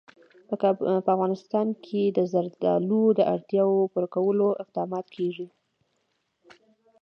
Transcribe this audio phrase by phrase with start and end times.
[0.47, 0.55] په
[1.15, 5.47] افغانستان کې د زردالو د اړتیاوو پوره کولو اقدامات کېږي.